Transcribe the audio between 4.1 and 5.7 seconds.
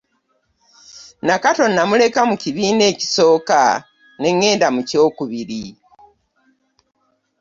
ne ng’enda mu kyokubiri.